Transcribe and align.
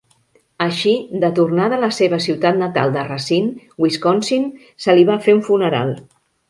Així, 0.65 0.93
de 1.23 1.29
tornada 1.39 1.77
a 1.79 1.83
la 1.83 1.91
seva 1.99 2.21
ciutat 2.27 2.59
natal 2.63 2.97
de 2.97 3.05
Racine, 3.11 3.69
Wisconsin, 3.87 4.53
se 4.87 5.01
li 5.01 5.09
va 5.13 5.23
fer 5.29 5.39
un 5.41 5.49
funeral. 5.53 5.99